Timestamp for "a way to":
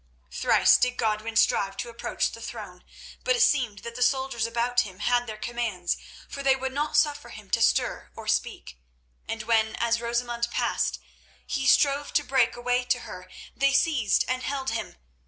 12.55-13.01